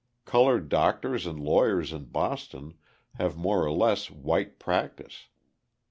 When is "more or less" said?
3.37-4.09